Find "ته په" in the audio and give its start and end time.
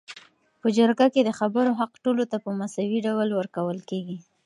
2.31-2.49